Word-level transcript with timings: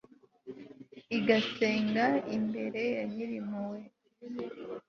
igasenga 1.17 2.05
imbere 2.37 2.81
ya 2.95 3.03
nyir'impuhwe 3.11 3.81